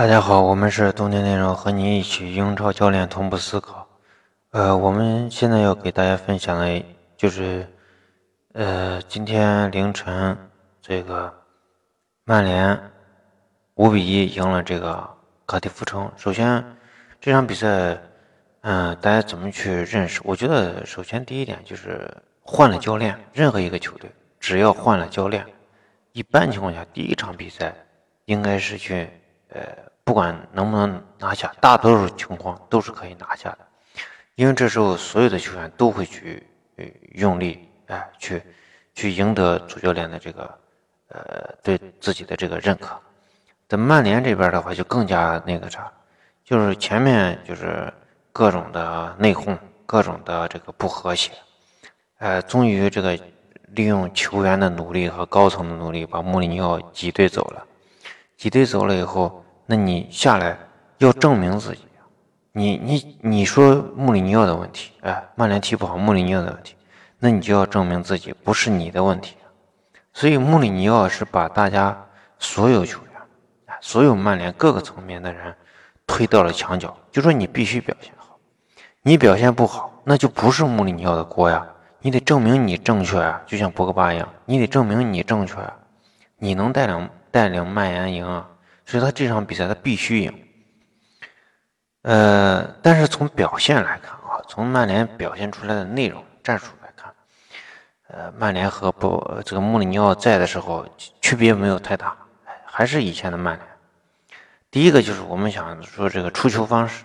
[0.00, 3.86] 大家好，我们是冬天内容，和你一起英超教练同步思考。
[4.48, 6.82] 呃，我们现在要给大家分享的，
[7.18, 7.68] 就是
[8.54, 10.34] 呃，今天凌晨
[10.80, 11.30] 这个
[12.24, 12.80] 曼联
[13.74, 15.06] 五比一赢了这个
[15.46, 16.10] 卡迪夫城。
[16.16, 16.64] 首先
[17.20, 17.98] 这场比赛，
[18.62, 20.22] 嗯，大家怎么去认识？
[20.24, 22.10] 我觉得首先第一点就是
[22.40, 25.44] 换了教练，任何一个球队只要换了教练，
[26.12, 27.74] 一般情况下第一场比赛
[28.24, 29.06] 应该是去
[29.52, 29.60] 呃。
[30.02, 33.58] 不管能不能拿下，大多数情况都是可以拿下的，
[34.34, 36.44] 因为这时候所有的球员都会去
[37.12, 38.42] 用力，哎，去
[38.92, 40.58] 去赢得主教练的这个
[41.10, 42.98] 呃对自己的这个认可。
[43.68, 45.92] 在曼联这边的话，就更加那个啥，
[46.42, 47.92] 就是前面就是
[48.32, 51.30] 各种的内讧，各种的这个不和谐，
[52.18, 53.16] 呃，终于这个
[53.68, 57.64] 利用球员的努力和高层的努力，把穆里尼奥挤兑走了。
[58.40, 59.44] 挤兑走了以后。
[59.66, 60.56] 那你下来
[60.96, 61.80] 要证明自己，
[62.52, 66.74] 你你你说穆里尼奥的问题，哎，曼联踢不好，穆里尼奥的问题，
[67.18, 69.36] 那你就要证明自己不是你的问题。
[70.14, 71.94] 所以穆里尼奥是把大家
[72.38, 73.12] 所有球员，
[73.82, 75.54] 所有曼联各个层面的人
[76.06, 78.38] 推到了墙角，就说你必须表现好，
[79.02, 81.64] 你表现不好，那就不是穆里尼奥的锅呀，
[82.00, 85.76] 你得证明你正确啊，就像博格巴一样，你得证明你正确啊，
[86.38, 88.48] 你能带领带领曼联赢啊。
[88.86, 90.44] 所以他这场比赛他必须赢，
[92.02, 97.14] 呃，但是从表现来看啊，从曼联表现出来的内容、战术来看，
[98.08, 100.84] 呃，曼联和不这个穆里尼奥在的时候
[101.20, 102.16] 区别没有太大，
[102.64, 103.68] 还是以前的曼联。
[104.72, 107.04] 第一个就是我们想说这个出球方式，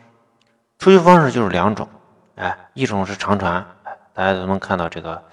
[0.79, 1.87] 出球方式就是两种，
[2.33, 3.63] 哎，一种是长传，
[4.11, 5.23] 大家都能看到这个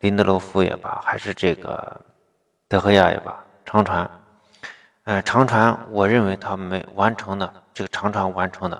[0.00, 2.00] 林德罗夫也罢，还是这个
[2.66, 4.10] 德赫亚也罢，长传。
[5.04, 8.76] 呃，长传，我认为他没完成的这个长传完成的，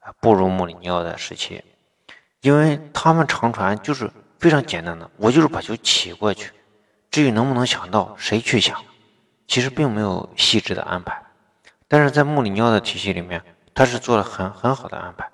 [0.00, 1.62] 啊，不如穆里尼奥的时期，
[2.40, 6.50] 因为他们长传就是非常简单的，我就是把球起过去，
[7.10, 8.82] 至于能不能想到谁去想，
[9.46, 11.22] 其实并没有细致的安排，
[11.86, 13.40] 但是在穆里尼奥的体系里面，
[13.72, 15.30] 他是做了很很好的安排，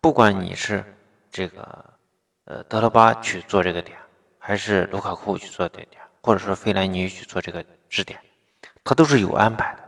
[0.00, 0.84] 不管你是
[1.30, 1.84] 这个
[2.46, 3.96] 呃德罗巴去做这个点，
[4.38, 8.18] 还是卢卡库去做这点，或者说费莱尼去做这个支点。
[8.84, 9.80] 它都是有安排的，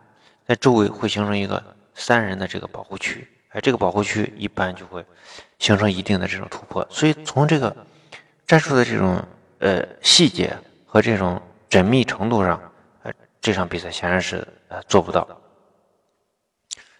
[0.46, 1.62] 在周围会形成一个
[1.94, 5.04] 三人的这个保护区，哎，这个保护区一般就会
[5.58, 6.86] 形成一定的这种突破。
[6.88, 7.76] 所以从这个
[8.46, 9.20] 战术的这种
[9.58, 10.56] 呃细节
[10.86, 12.60] 和这种缜密程度上，
[13.02, 15.26] 呃，这场比赛显然是呃做不到。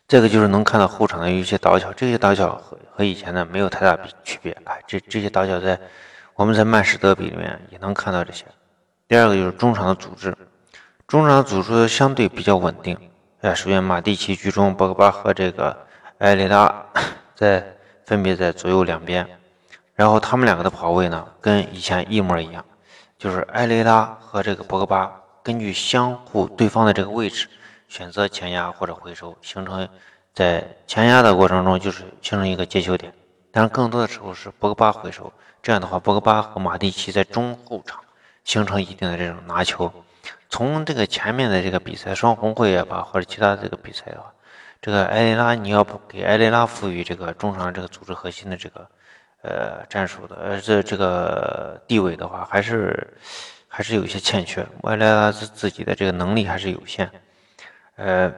[0.08, 5.78] 这个就是能看到后场的有一些倒角，这些倒角和和以前的没有太大区别，哎，这这些倒角在
[6.34, 8.44] 我们在曼市德比里面也能看到这些。
[9.06, 10.36] 第二个就是中场的组织。
[11.06, 12.98] 中场组织相对比较稳定，
[13.42, 15.86] 哎，首先马蒂奇居中，博格巴和这个
[16.18, 16.86] 埃雷拉
[17.36, 17.76] 在
[18.06, 19.28] 分别在左右两边，
[19.94, 22.64] 然后他们两个的跑位呢，跟以前一模一样，
[23.18, 27.48] 就是埃雷拉和这个博格巴根据相互对方的这个位置，
[27.86, 29.86] 选择前压或者回收，形成
[30.32, 33.12] 在前压的过程中就是形成一个接球点，
[33.52, 35.30] 但是更多的时候是博格巴回收，
[35.62, 38.00] 这样的话，博格巴和马蒂奇在中后场
[38.42, 39.92] 形成一定的这种拿球。
[40.54, 44.32] 从这个前面的这个比赛双红会也罢，或者其他这个比赛的话，
[44.80, 48.88] 这个埃雷拉你要不给埃雷拉赋予这个中场这个组织核心的这个
[49.42, 53.16] 呃战术的呃这这个地位的话，还是
[53.66, 54.64] 还是有一些欠缺。
[54.84, 57.10] 埃雷拉自自己的这个能力还是有限，
[57.96, 58.32] 呃，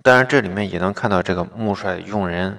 [0.00, 2.56] 当然这里面也能看到这个穆帅用人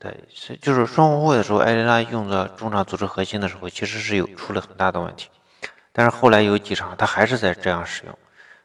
[0.00, 0.12] 的，
[0.60, 5.28] 就是双红会的时候，埃雷拉用的中场组织核心的时候，其实是有出了很大的问题。
[5.92, 8.18] 但是后来有几场，他还是在这样使用。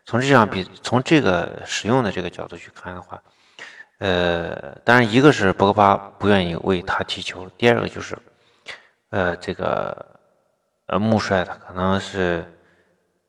[0.06, 3.24] 从这样比，从这个使用的这个角度去看的话，
[4.00, 8.18] 呃，当然一个是博格巴不愿意为他踢球，第二个就是，
[9.12, 10.06] 呃，这个
[10.88, 12.46] 呃穆帅他可能是，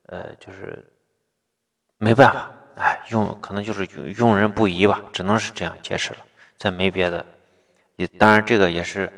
[0.06, 0.84] 呃，就是
[1.97, 3.87] 没办法，哎，用可能就是
[4.19, 6.19] 用人不疑吧，只能是这样解释了，
[6.59, 7.24] 再没别的。
[7.95, 9.09] 也当然这个也是，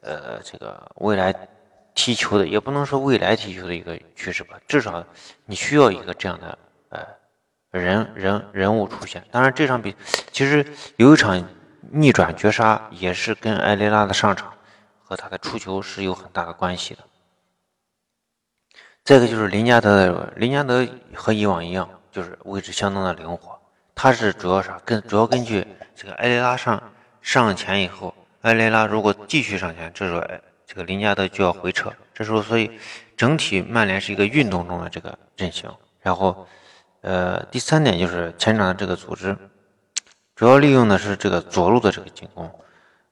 [0.00, 1.32] 呃，这个未来。
[1.94, 5.04] 踢球的也不能说未来踢球的一个趋势吧，至少
[5.46, 6.58] 你需要一个这样的
[6.88, 7.06] 呃
[7.70, 9.24] 人人人物出现。
[9.30, 9.94] 当然这场比
[10.32, 11.40] 其实有一场
[11.92, 14.52] 逆转绝杀也是跟埃雷拉的上场
[15.04, 17.04] 和他的出球是有很大的关系的。
[19.04, 23.56] 再一个就是林加德林加德和以往一样，就是位置相当的灵活。
[23.94, 24.80] 他是主要啥？
[24.84, 25.64] 跟主要根据
[25.94, 26.82] 这个埃雷拉上
[27.22, 30.20] 上前以后，埃雷拉如果继续上前，这时候。
[30.66, 32.70] 这个林加德就要回撤，这时候所以
[33.16, 35.70] 整体曼联是一个运动中的这个阵型。
[36.00, 36.46] 然后，
[37.00, 39.36] 呃，第三点就是前场的这个组织，
[40.34, 42.50] 主要利用的是这个左路的这个进攻。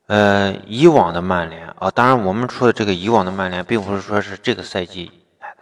[0.07, 5.11] 呃，以往的曼联啊，当然我们说的这个以往的曼联，并不是说是这个赛季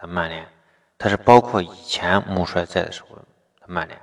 [0.01, 0.45] 的曼联，
[0.97, 3.23] 它是包括以前穆帅在的时候的
[3.67, 3.97] 曼联。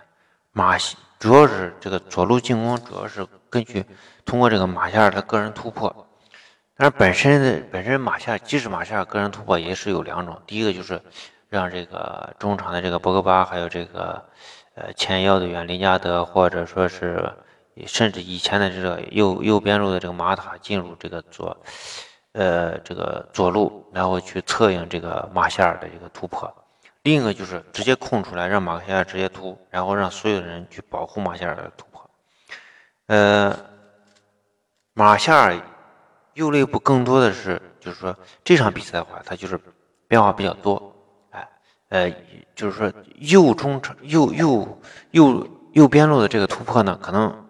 [0.52, 3.84] 马西主要是这个左路进攻，主要是根据
[4.24, 6.07] 通过这个马夏尔的个人突破。
[6.78, 10.98] 但是本身的本身马夏尔，即使马夏尔个人突破也是有两种，第一个就是
[11.50, 14.24] 让这个中场的这个博格巴，还有这个
[14.74, 17.30] 呃前腰的员林加德，或者说是。
[17.86, 21.56] 甚至以前的这个右右边路的这个马塔进入这个左，
[22.32, 26.52] 呃，这个左路，然后去策应这个马夏尔的这个突破。
[27.04, 32.10] 另一个就是直接空出来，让马夏尔直接突，然后让所有人去保护马夏尔的突破。
[33.06, 33.56] 呃，
[34.92, 35.56] 马夏尔
[36.38, 39.60] 右肋部更多的是，就是说这场比赛的话，它就是
[40.06, 40.94] 变化比较多。
[41.30, 41.48] 哎，
[41.88, 42.10] 呃，
[42.54, 44.80] 就是说右中场、右右
[45.10, 47.44] 右右边路的这个突破呢，可能。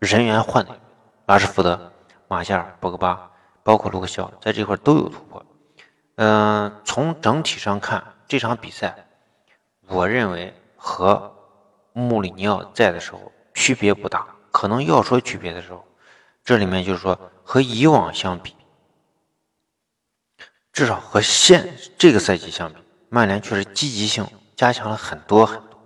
[0.00, 0.78] 人员换的，
[1.26, 1.92] 拉什福德、
[2.28, 3.28] 马夏尔、博格巴，
[3.64, 5.44] 包括卢克肖，在这块都有突破。
[6.14, 8.94] 嗯，从整体上看，这场比赛，
[9.88, 11.34] 我认为和
[11.92, 14.24] 穆里尼奥在的时候区别不大。
[14.52, 15.84] 可能要说区别的时候，
[16.48, 18.54] 这里面就是说和以往相比，
[20.72, 22.78] 至少和现这个赛季相比，
[23.10, 25.78] 曼联确实积极性加强了很多很多。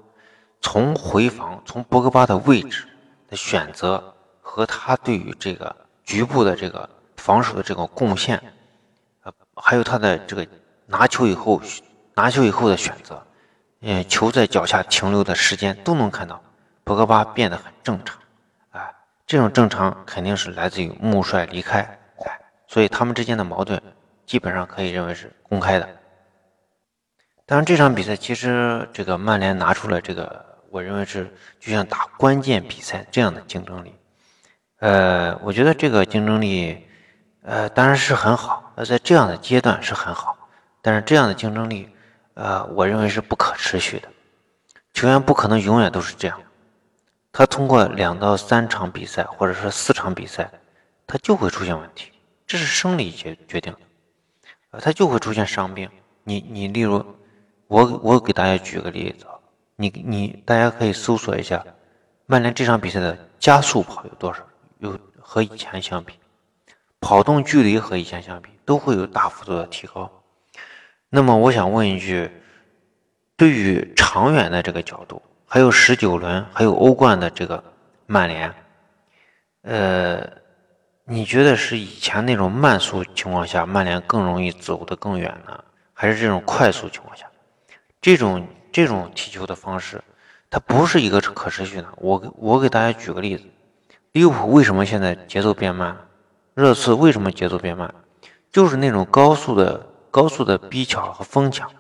[0.61, 2.87] 从回防，从博格巴的位置
[3.29, 3.37] 的。
[3.37, 5.75] 选择和他对于这个
[6.05, 8.41] 局部的这个防守的这个贡献，
[9.25, 10.47] 呃，还有他的这个
[10.87, 11.61] 拿球以后
[12.14, 13.20] 拿球以后的选择，
[13.81, 16.41] 嗯，球在脚下停留的时间都能看到，
[16.85, 18.17] 博格巴变得很正常，
[19.32, 21.99] 这种正常肯定是来自于穆帅离开，
[22.67, 23.82] 所以他们之间的矛盾
[24.26, 25.88] 基本上可以认为是公开的。
[27.46, 30.44] 当然，这场比赛其实这个曼联拿出了这个。
[30.69, 33.94] 我认为是就像打关键比赛这样的竞争力，
[34.81, 36.87] 呃，我觉得这个竞争力，
[37.43, 38.70] 呃，当然是很好。
[38.75, 40.37] 呃在这样的阶段是很好，
[40.82, 41.88] 但是这样的竞争力，
[42.35, 44.08] 呃，我认为是不可持续的。
[44.93, 46.38] 球员不可能永远都是这样，
[47.32, 50.50] 他通过两到三场比赛，或者说四场比赛，
[51.06, 52.12] 他就会出现问题，
[52.46, 53.79] 这是生理决决定的，
[54.73, 55.88] 呃，他就会出现伤病。
[56.25, 57.05] 你你例如，
[57.69, 59.26] 我我给大家举个例子。
[59.76, 61.64] 你你大家可以搜索一下，
[62.26, 64.46] 曼联这场比赛的加速跑有多少？
[64.78, 66.12] 有和以前相比，
[67.00, 70.23] 跑动距离和以前相比都会有大幅度的提高。
[71.08, 72.31] 那么我想问一句，
[73.37, 75.20] 对于长远的这个角度，
[75.52, 77.62] 还有十九轮，还有欧冠的这个
[78.06, 78.54] 曼联，
[79.60, 80.26] 呃，
[81.04, 85.62] 你觉得是以前那种慢速情况下曼联更容易走得更远呢，
[85.93, 87.26] 还是这种快速情况下，
[88.00, 88.49] 这种？
[88.72, 90.02] 这种踢球的方式，
[90.49, 91.88] 它不是一个可持续的。
[91.99, 93.44] 我我给大家举个例子，
[94.12, 95.94] 利物浦为什么现在节奏变慢？
[96.54, 97.94] 热刺为什么节奏变慢？
[98.50, 101.70] 就是那种高速的高速的逼抢和疯抢，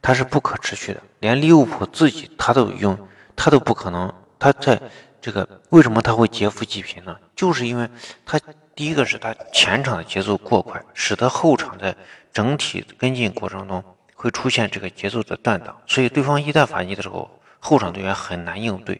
[0.00, 1.02] 它是不可持续的。
[1.18, 2.96] 连利物浦自己他都用，
[3.36, 4.12] 他都不可能。
[4.38, 4.80] 他在
[5.20, 7.16] 这个为什么他会劫富济贫呢？
[7.36, 7.88] 就是因为
[8.24, 8.40] 他
[8.74, 11.94] 第一个是他前场的节奏过快，使得后场在
[12.32, 13.84] 整体跟进过程中。
[14.18, 18.98] 会出现这个节奏的断档，所以对方一旦反击的时候，后场队员很难应对。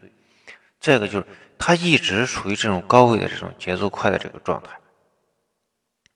[0.79, 1.27] 再一个就是
[1.59, 4.79] 他一直处于这种高位的这种节奏快的这个状态，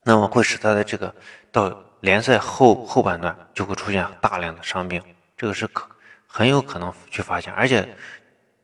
[0.03, 1.13] 那么会使他的这个
[1.51, 5.01] 到联赛后后半段就会出现大量的伤病，
[5.35, 5.89] 这个是可
[6.33, 7.93] 很有可能去发现，而且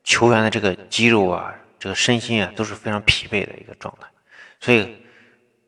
[0.04, 4.08] 球员的这个肌肉啊，这个身心啊都是非常疲惫的一个状态，
[4.62, 5.04] 所以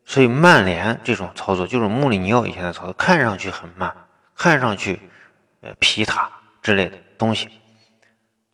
[0.06, 3.94] 所以曼联这种操作就是穆里尼奥以前的操作，看上去很慢。
[4.42, 4.98] 看上去，
[5.60, 6.30] 呃，皮塔
[6.62, 7.46] 之类的东西，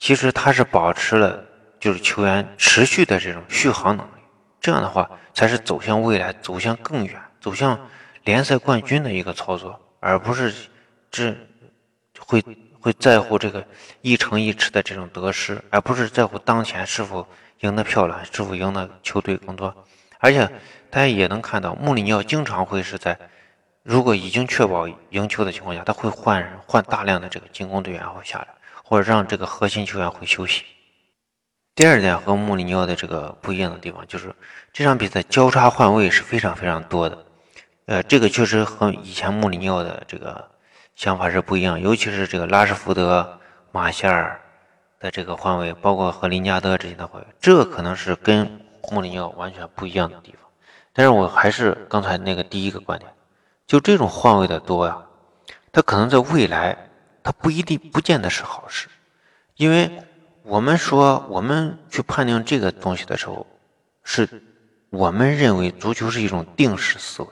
[0.01, 1.41] 其实他是保持了
[1.79, 4.21] 就是球员持续的这种续航能力，
[4.61, 7.79] 这样的话才是走向未来、走向更远、走向
[8.25, 10.53] 联赛冠军的一个操作，而不是
[11.09, 11.33] 这
[12.19, 12.43] 会
[12.87, 13.67] 会在乎这个
[14.01, 17.27] 一城一池的这种得失，而不是在乎当前是否
[17.63, 19.75] 赢得漂亮，是否赢得球队更多。
[20.21, 20.47] 而且
[20.89, 23.19] 大家也能看到，穆里尼奥经常会是在。
[23.83, 28.47] 如果已经确保赢球的情况下，他会换，换大量的这个进攻队员会下来，
[28.85, 30.63] 或者让这个核心球员会休息。
[31.75, 34.33] 第二点和穆里尼奥的这个不一样的地方，就是
[34.73, 37.27] 这场比赛交叉换位是非常非常多的。
[37.87, 40.49] 呃，这个确实和以前穆里尼奥的这个
[40.97, 43.39] 想法是不一样，尤其是这个拉什福德、
[43.71, 44.41] 马夏尔
[44.99, 50.41] 的这个换位，包括和林加德之间的换位，这可能是跟穆里尼奥完全不一样的地方。
[50.95, 53.13] 但是我还是刚才那个第一个观点。
[53.67, 54.97] 就这种换位的多呀，
[55.71, 56.89] 它可能在未来，
[57.23, 58.89] 它不一定不见得是好事，
[59.57, 60.03] 因为
[60.45, 63.47] 我们说，我们去判定这个东西的时候，
[64.03, 64.27] 是
[64.89, 67.29] 我们认为足球是一种定式思维，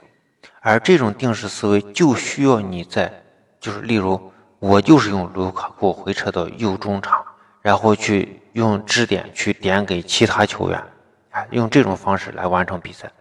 [0.59, 3.23] 而这种定式思维就需要你在，
[3.59, 7.23] 就是例如，我就是用卢卡库回撤到右中场，
[7.61, 10.83] 然后去用支点去点给其他球员，
[11.31, 13.11] 啊，用这种方式来完成比赛。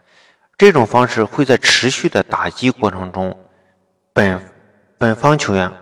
[0.57, 3.37] 这种方式会在持续的打击过程中，
[4.13, 4.41] 本
[4.97, 5.73] 本方球员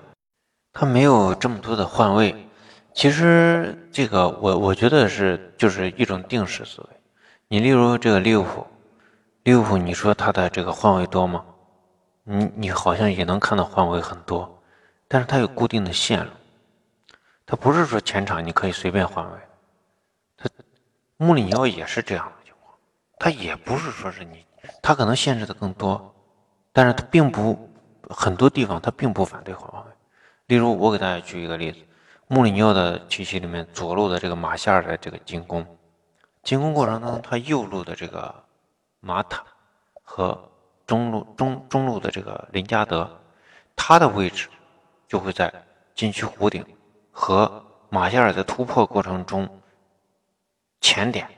[0.72, 2.48] 他没有这么多的换位。
[2.94, 6.88] 其实这个我我觉得是就是一种定式思维。
[7.48, 8.66] 你例如这个利物浦，
[9.42, 11.44] 利物浦你说他的这个换位多吗？
[12.24, 14.62] 你你好像也能看到换位很多，
[15.08, 16.30] 但是它有固定的线路，
[17.44, 19.38] 它不是说前场你可以随便换位。
[20.36, 20.48] 他
[21.16, 22.74] 穆里尼奥也是这样的情况，
[23.18, 24.44] 他也不是说是你。
[24.80, 26.14] 他可能限制的更多，
[26.72, 27.68] 但是他并不
[28.08, 29.90] 很多地方他并不反对换位。
[30.46, 31.78] 例如，我给大家举一个例子：
[32.28, 35.66] 穆里尼奥的体系里面，左路的这个马夏尔的这个进攻，
[36.42, 38.32] 进攻过程当中，他右路的这个
[39.00, 39.44] 马塔
[40.02, 40.51] 和
[40.86, 43.20] 中路中中路的这个林加德，
[43.76, 44.48] 他的位置
[45.08, 45.52] 就会在
[45.94, 46.64] 禁区弧顶
[47.10, 49.62] 和马夏尔在突破过程中
[50.80, 51.28] 前点，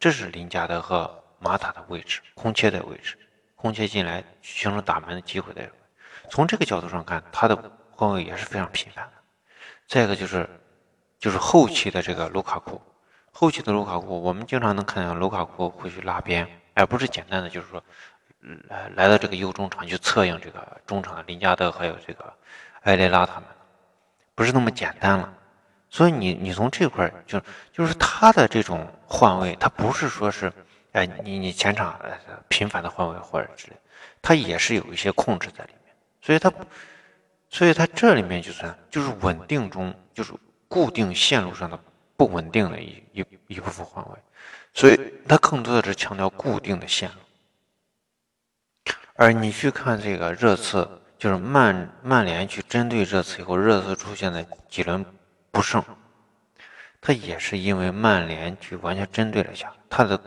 [0.00, 1.14] 这是林加德和。
[1.40, 3.16] 马塔的位置，空切的位置，
[3.54, 5.62] 空切进来形成打门的机会的。
[6.28, 7.56] 从这个角度上看，他的
[7.92, 9.12] 换位也是非常频繁的。
[9.86, 10.50] 再一个就是，
[11.20, 12.82] 就是后期的这个卢卡库，
[13.30, 17.80] 后期的卢卡库，我们经常能看到卢卡库会去拉边，而不是简单的就是说，
[18.68, 22.32] 来来到这个右中场去策应这个中场的林加德还有这个
[22.82, 23.44] 埃雷拉他们，
[24.34, 25.32] 不是那么简单了。
[25.90, 27.40] 所以你你从这块就
[27.72, 30.52] 就是他的这种换位，他不是说是。
[30.92, 32.00] 哎，你你前场
[32.48, 33.76] 频繁的换位或者之类，
[34.22, 36.50] 他也是有一些控制在里面，所以他，
[37.50, 40.32] 所以他这里面就算就是稳定中就是
[40.66, 41.78] 固定线路上的
[42.16, 44.14] 不稳定的一一一部分换位，
[44.72, 47.16] 所以他更多的是强调固定的线路。
[49.20, 55.04] 而你去看这个热刺，就是曼曼联去针对热刺以后，热刺出现的几轮
[55.50, 55.84] 不胜，
[57.00, 60.18] 它也是因为曼联去完全针对了一下它的。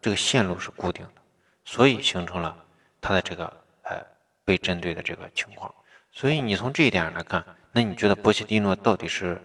[0.00, 1.22] 这个线路是固定的，
[1.64, 2.56] 所以形成了
[3.00, 3.44] 它的这个
[3.82, 4.04] 呃
[4.44, 5.72] 被针对的这个情况。
[6.10, 9.40] 所以你从这一点上来看，那你觉得波切蒂诺到底是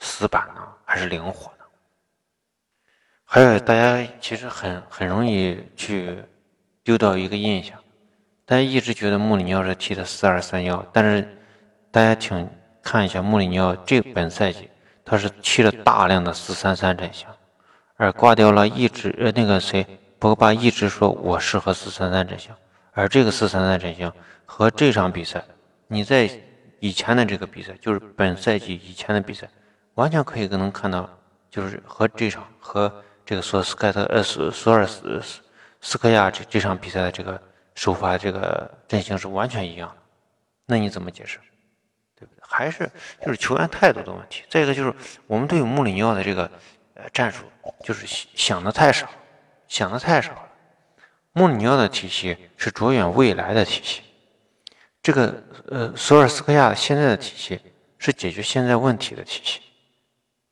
[0.00, 1.64] 死板呢，还是灵活呢？
[3.24, 6.20] 还有大家其实很很容易去
[6.82, 7.78] 丢掉一个印象，
[8.46, 11.26] 大家一直觉得穆里尼奥是踢的四二三幺，但是
[11.90, 12.48] 大家请
[12.82, 14.68] 看一下穆里尼奥这本赛季
[15.02, 17.26] 他是踢了大量的四三三阵型。
[17.96, 19.86] 而挂掉了，一直呃那个谁，
[20.18, 22.50] 博格巴一直说我适合四三三阵型，
[22.92, 24.12] 而这个四三三阵型
[24.44, 25.42] 和这场比赛，
[25.86, 26.28] 你在
[26.80, 29.48] 以前的这个比赛，就是本赛季以前的比赛，
[29.94, 31.08] 完全可以能看到，
[31.48, 32.92] 就是和这场和
[33.24, 35.22] 这个索斯盖特呃索索尔斯
[35.80, 37.40] 斯科亚这这场比赛的这个
[37.74, 39.96] 首发这个阵型是完全一样的，
[40.66, 41.38] 那你怎么解释？
[42.16, 42.40] 对不对？
[42.42, 42.90] 还是
[43.24, 44.44] 就是球员态度的问题。
[44.48, 44.94] 再一个就是
[45.26, 46.50] 我们对穆里尼奥的这个。
[46.96, 47.44] 呃，战术
[47.82, 49.08] 就是想的太少，
[49.66, 50.48] 想的太少了。
[51.32, 54.00] 穆里尼奥的体系是着眼未来的体系，
[55.02, 57.60] 这个呃，索尔斯克亚现在的体系
[57.98, 59.60] 是解决现在问题的体系。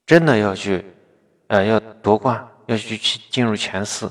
[0.05, 0.85] 真的要去，
[1.47, 4.11] 呃，要夺冠，要去进入前四，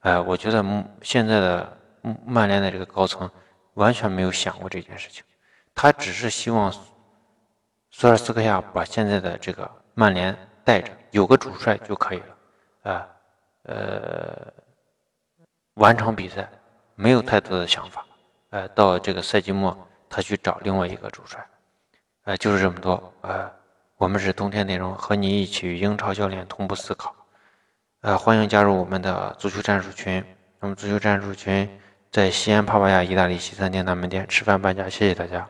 [0.00, 0.62] 哎，我觉得
[1.00, 1.78] 现在的
[2.26, 3.30] 曼联的这个高层
[3.74, 5.24] 完全没有想过这件事情，
[5.74, 6.72] 他只是希望
[7.90, 10.36] 索尔斯克亚把现在的这个曼联。
[10.64, 13.08] 带着有个主帅就可以了，啊，
[13.64, 14.46] 呃，
[15.74, 16.48] 完成比赛
[16.94, 18.06] 没有太多的想法，
[18.50, 19.76] 呃，到这个赛季末
[20.08, 21.44] 他去找另外一个主帅，
[22.26, 23.50] 呃，就是这么多，呃，
[23.96, 27.12] 我们是冬天内容，和你一起英超教练同步思考，
[28.02, 30.24] 呃，欢迎加入我们的足球战术群，
[30.60, 31.68] 那么足球战术群
[32.12, 35.48] 在西安帕帕亚意大利西餐厅南门店吃饭半价，谢谢大家。